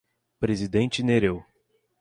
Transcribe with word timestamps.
Presidente 0.39 1.03
Nereu 1.03 1.45